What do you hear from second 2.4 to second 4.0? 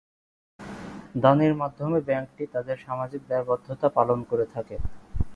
তাদের সামাজিক দায়বদ্ধতা